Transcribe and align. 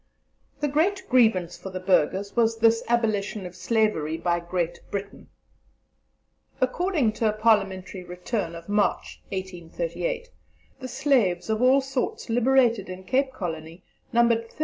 The 0.61 0.67
great 0.67 1.07
grievance 1.09 1.59
for 1.59 1.69
the 1.69 1.79
Burghers 1.79 2.35
was 2.35 2.57
this 2.57 2.81
abolition 2.87 3.45
of 3.45 3.55
slavery 3.55 4.17
by 4.17 4.39
Great 4.39 4.79
Britain. 4.89 5.27
According 6.59 7.11
to 7.13 7.29
a 7.29 7.33
Parliamentary 7.33 8.03
Return 8.03 8.55
of 8.55 8.67
March, 8.67 9.21
1838, 9.29 10.31
the 10.79 10.87
slaves 10.87 11.51
of 11.51 11.61
all 11.61 11.81
sorts 11.81 12.31
liberated 12.31 12.89
in 12.89 13.03
Cape 13.03 13.31
Colony 13.31 13.83
numbered 14.11 14.39
35,750. 14.49 14.59